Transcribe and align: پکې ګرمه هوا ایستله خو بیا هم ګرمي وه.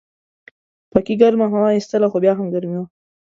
پکې 0.91 1.13
ګرمه 1.21 1.47
هوا 1.53 1.69
ایستله 1.73 2.07
خو 2.11 2.17
بیا 2.23 2.33
هم 2.35 2.47
ګرمي 2.53 2.77
وه. 2.79 2.85